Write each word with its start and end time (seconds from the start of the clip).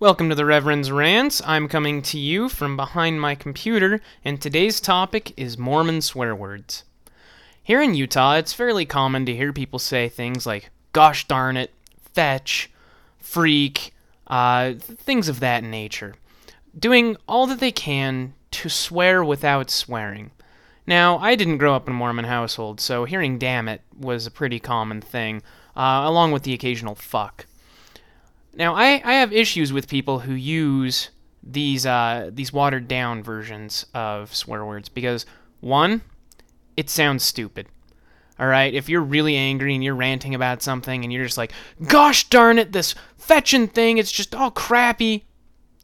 Welcome 0.00 0.30
to 0.30 0.34
the 0.34 0.46
Reverend's 0.46 0.90
Rants. 0.90 1.42
I'm 1.44 1.68
coming 1.68 2.00
to 2.00 2.18
you 2.18 2.48
from 2.48 2.74
behind 2.74 3.20
my 3.20 3.34
computer, 3.34 4.00
and 4.24 4.40
today's 4.40 4.80
topic 4.80 5.34
is 5.38 5.58
Mormon 5.58 6.00
swear 6.00 6.34
words. 6.34 6.84
Here 7.62 7.82
in 7.82 7.94
Utah, 7.94 8.36
it's 8.36 8.54
fairly 8.54 8.86
common 8.86 9.26
to 9.26 9.36
hear 9.36 9.52
people 9.52 9.78
say 9.78 10.08
things 10.08 10.46
like, 10.46 10.70
gosh 10.94 11.28
darn 11.28 11.58
it, 11.58 11.74
fetch, 12.14 12.70
freak, 13.18 13.92
uh, 14.26 14.72
things 14.72 15.28
of 15.28 15.40
that 15.40 15.62
nature, 15.62 16.14
doing 16.78 17.18
all 17.28 17.46
that 17.48 17.60
they 17.60 17.70
can 17.70 18.32
to 18.52 18.70
swear 18.70 19.22
without 19.22 19.70
swearing. 19.70 20.30
Now, 20.86 21.18
I 21.18 21.34
didn't 21.34 21.58
grow 21.58 21.74
up 21.74 21.86
in 21.86 21.92
a 21.92 21.96
Mormon 21.98 22.24
household, 22.24 22.80
so 22.80 23.04
hearing 23.04 23.38
damn 23.38 23.68
it 23.68 23.82
was 23.94 24.26
a 24.26 24.30
pretty 24.30 24.60
common 24.60 25.02
thing, 25.02 25.42
uh, 25.76 26.04
along 26.06 26.32
with 26.32 26.44
the 26.44 26.54
occasional 26.54 26.94
fuck. 26.94 27.44
Now, 28.54 28.74
I, 28.74 29.00
I 29.04 29.14
have 29.14 29.32
issues 29.32 29.72
with 29.72 29.88
people 29.88 30.20
who 30.20 30.32
use 30.32 31.10
these 31.42 31.86
uh, 31.86 32.30
these 32.32 32.52
watered 32.52 32.88
down 32.88 33.22
versions 33.22 33.86
of 33.94 34.34
swear 34.34 34.64
words 34.64 34.88
because 34.88 35.24
one, 35.60 36.02
it 36.76 36.90
sounds 36.90 37.24
stupid. 37.24 37.68
All 38.38 38.46
right, 38.46 38.72
if 38.72 38.88
you're 38.88 39.02
really 39.02 39.36
angry 39.36 39.74
and 39.74 39.84
you're 39.84 39.94
ranting 39.94 40.34
about 40.34 40.62
something 40.62 41.04
and 41.04 41.12
you're 41.12 41.24
just 41.24 41.38
like, 41.38 41.52
"Gosh 41.86 42.28
darn 42.28 42.58
it, 42.58 42.72
this 42.72 42.94
fetching 43.16 43.68
thing, 43.68 43.98
it's 43.98 44.12
just 44.12 44.34
all 44.34 44.50
crappy." 44.50 45.26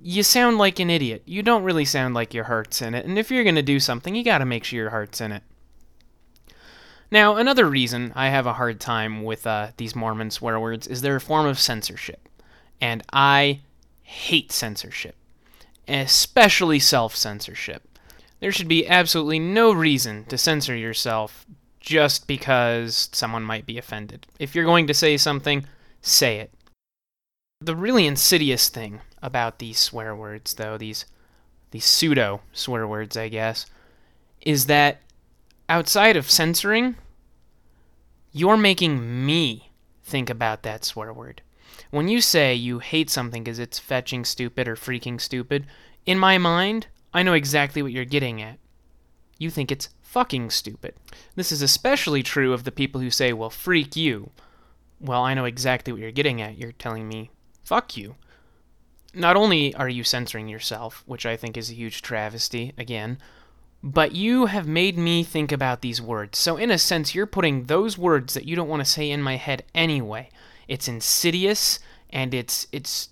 You 0.00 0.22
sound 0.22 0.58
like 0.58 0.78
an 0.78 0.90
idiot. 0.90 1.22
You 1.26 1.42
don't 1.42 1.64
really 1.64 1.84
sound 1.84 2.14
like 2.14 2.32
your 2.32 2.44
heart's 2.44 2.80
in 2.80 2.94
it. 2.94 3.04
And 3.04 3.18
if 3.18 3.30
you're 3.30 3.42
going 3.42 3.56
to 3.56 3.62
do 3.62 3.80
something, 3.80 4.14
you 4.14 4.22
got 4.22 4.38
to 4.38 4.46
make 4.46 4.62
sure 4.62 4.78
your 4.78 4.90
heart's 4.90 5.20
in 5.20 5.32
it. 5.32 5.42
Now, 7.10 7.36
another 7.36 7.68
reason 7.68 8.12
I 8.14 8.28
have 8.28 8.46
a 8.46 8.52
hard 8.52 8.78
time 8.80 9.24
with 9.24 9.44
uh, 9.44 9.68
these 9.76 9.96
Mormon 9.96 10.30
swear 10.30 10.60
words 10.60 10.86
is 10.86 11.00
they're 11.00 11.16
a 11.16 11.20
form 11.20 11.46
of 11.46 11.58
censorship 11.58 12.28
and 12.80 13.02
I 13.12 13.60
hate 14.02 14.52
censorship, 14.52 15.16
especially 15.86 16.78
self 16.78 17.14
censorship. 17.14 17.82
There 18.40 18.52
should 18.52 18.68
be 18.68 18.88
absolutely 18.88 19.38
no 19.38 19.72
reason 19.72 20.24
to 20.26 20.38
censor 20.38 20.76
yourself 20.76 21.44
just 21.80 22.26
because 22.26 23.08
someone 23.12 23.42
might 23.42 23.66
be 23.66 23.78
offended. 23.78 24.26
If 24.38 24.54
you're 24.54 24.64
going 24.64 24.86
to 24.86 24.94
say 24.94 25.16
something, 25.16 25.66
say 26.02 26.38
it. 26.38 26.52
The 27.60 27.74
really 27.74 28.06
insidious 28.06 28.68
thing 28.68 29.00
about 29.20 29.58
these 29.58 29.78
swear 29.78 30.14
words, 30.14 30.54
though, 30.54 30.78
these 30.78 31.04
these 31.70 31.84
pseudo 31.84 32.40
swear 32.52 32.86
words, 32.86 33.16
I 33.16 33.28
guess, 33.28 33.66
is 34.40 34.66
that 34.66 35.00
outside 35.68 36.16
of 36.16 36.30
censoring, 36.30 36.96
you're 38.32 38.56
making 38.56 39.26
me 39.26 39.70
think 40.02 40.30
about 40.30 40.62
that 40.62 40.84
swear 40.84 41.12
word. 41.12 41.42
When 41.90 42.08
you 42.08 42.20
say 42.20 42.54
you 42.54 42.78
hate 42.78 43.10
something 43.10 43.44
because 43.44 43.58
it's 43.58 43.78
fetching 43.78 44.24
stupid 44.24 44.68
or 44.68 44.76
freaking 44.76 45.20
stupid, 45.20 45.66
in 46.06 46.18
my 46.18 46.38
mind, 46.38 46.86
I 47.12 47.22
know 47.22 47.34
exactly 47.34 47.82
what 47.82 47.92
you're 47.92 48.04
getting 48.04 48.42
at. 48.42 48.58
You 49.38 49.50
think 49.50 49.70
it's 49.70 49.88
fucking 50.02 50.50
stupid. 50.50 50.94
This 51.36 51.52
is 51.52 51.62
especially 51.62 52.22
true 52.22 52.52
of 52.52 52.64
the 52.64 52.72
people 52.72 53.00
who 53.00 53.10
say, 53.10 53.32
well, 53.32 53.50
freak 53.50 53.94
you. 53.94 54.30
Well, 55.00 55.22
I 55.22 55.34
know 55.34 55.44
exactly 55.44 55.92
what 55.92 56.02
you're 56.02 56.10
getting 56.10 56.40
at. 56.40 56.58
You're 56.58 56.72
telling 56.72 57.08
me, 57.08 57.30
fuck 57.62 57.96
you. 57.96 58.16
Not 59.14 59.36
only 59.36 59.74
are 59.74 59.88
you 59.88 60.04
censoring 60.04 60.48
yourself, 60.48 61.02
which 61.06 61.24
I 61.24 61.36
think 61.36 61.56
is 61.56 61.70
a 61.70 61.74
huge 61.74 62.02
travesty, 62.02 62.72
again, 62.76 63.18
but 63.82 64.12
you 64.12 64.46
have 64.46 64.66
made 64.66 64.98
me 64.98 65.22
think 65.22 65.52
about 65.52 65.82
these 65.82 66.02
words. 66.02 66.38
So, 66.38 66.56
in 66.56 66.70
a 66.70 66.78
sense, 66.78 67.14
you're 67.14 67.26
putting 67.26 67.64
those 67.64 67.96
words 67.96 68.34
that 68.34 68.44
you 68.44 68.56
don't 68.56 68.68
want 68.68 68.80
to 68.80 68.90
say 68.90 69.10
in 69.10 69.22
my 69.22 69.36
head 69.36 69.64
anyway. 69.74 70.30
It's 70.68 70.86
insidious 70.86 71.80
and 72.10 72.32
it's 72.34 72.66
it's 72.72 73.08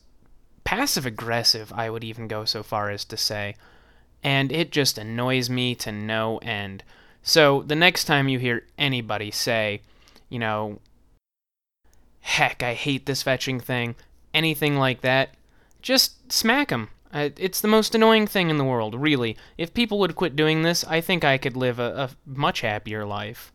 passive 0.64 1.06
aggressive, 1.06 1.72
I 1.74 1.88
would 1.88 2.04
even 2.04 2.28
go 2.28 2.44
so 2.44 2.62
far 2.62 2.90
as 2.90 3.04
to 3.06 3.16
say. 3.16 3.54
And 4.22 4.50
it 4.52 4.72
just 4.72 4.98
annoys 4.98 5.48
me 5.48 5.74
to 5.76 5.92
no 5.92 6.38
end. 6.38 6.82
So 7.22 7.62
the 7.62 7.76
next 7.76 8.04
time 8.04 8.28
you 8.28 8.38
hear 8.38 8.66
anybody 8.76 9.30
say, 9.30 9.80
you 10.28 10.38
know, 10.38 10.80
heck, 12.20 12.62
I 12.62 12.74
hate 12.74 13.06
this 13.06 13.22
fetching 13.22 13.60
thing, 13.60 13.94
anything 14.34 14.76
like 14.76 15.00
that, 15.02 15.30
just 15.80 16.32
smack 16.32 16.68
them. 16.68 16.90
It's 17.12 17.60
the 17.60 17.68
most 17.68 17.94
annoying 17.94 18.26
thing 18.26 18.50
in 18.50 18.58
the 18.58 18.64
world, 18.64 18.94
really. 18.94 19.36
If 19.56 19.72
people 19.72 19.98
would 20.00 20.16
quit 20.16 20.36
doing 20.36 20.62
this, 20.62 20.84
I 20.84 21.00
think 21.00 21.24
I 21.24 21.38
could 21.38 21.56
live 21.56 21.78
a, 21.78 22.10
a 22.10 22.10
much 22.26 22.60
happier 22.60 23.06
life. 23.06 23.52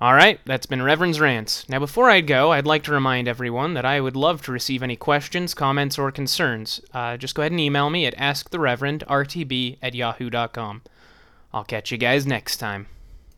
Alright, 0.00 0.40
that's 0.44 0.66
been 0.66 0.82
Reverend's 0.82 1.20
Rants. 1.20 1.66
Now, 1.70 1.78
before 1.78 2.10
I 2.10 2.20
go, 2.20 2.52
I'd 2.52 2.66
like 2.66 2.82
to 2.82 2.92
remind 2.92 3.28
everyone 3.28 3.72
that 3.72 3.86
I 3.86 3.98
would 3.98 4.14
love 4.14 4.42
to 4.42 4.52
receive 4.52 4.82
any 4.82 4.94
questions, 4.94 5.54
comments, 5.54 5.98
or 5.98 6.12
concerns. 6.12 6.82
Uh, 6.92 7.16
just 7.16 7.34
go 7.34 7.40
ahead 7.40 7.52
and 7.52 7.60
email 7.60 7.88
me 7.88 8.04
at 8.04 8.14
askthereverendrtb 8.16 9.78
at 9.80 9.94
yahoo.com. 9.94 10.82
I'll 11.54 11.64
catch 11.64 11.90
you 11.90 11.96
guys 11.96 12.26
next 12.26 12.58
time. 12.58 12.88